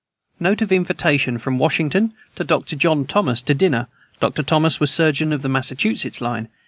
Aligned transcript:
Note 0.39 0.63
of 0.63 0.71
invitation 0.71 1.37
from 1.37 1.59
Washington 1.59 2.11
to 2.35 2.43
Dr. 2.43 2.75
John 2.75 3.05
Thomas 3.05 3.39
to 3.43 3.53
dinner. 3.53 3.85
Dr. 4.19 4.41
Thomas 4.41 4.79
was 4.79 4.89
surgeon 4.89 5.31
of 5.31 5.43
the 5.43 5.47
Massachusetts 5.49 6.21
line. 6.21 6.47